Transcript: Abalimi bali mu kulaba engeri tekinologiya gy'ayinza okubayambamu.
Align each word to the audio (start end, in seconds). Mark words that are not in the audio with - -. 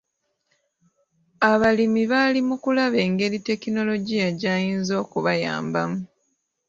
Abalimi 1.51 2.03
bali 2.11 2.39
mu 2.47 2.55
kulaba 2.63 2.97
engeri 3.07 3.37
tekinologiya 3.47 4.27
gy'ayinza 4.39 4.93
okubayambamu. 5.03 5.99